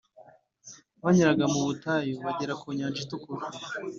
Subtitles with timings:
[1.03, 3.43] banyuraga mu butayu bagera ku Nyanja Itukura